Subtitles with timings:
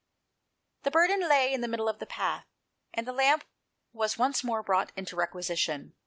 [0.81, 2.47] The burden lay in the middle of the path,
[2.91, 3.43] and the lamp
[3.93, 5.93] was once more brought into requisition.